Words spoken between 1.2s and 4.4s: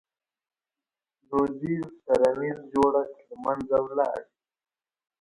•دودیز کرنیز جوړښت له منځه ولاړ.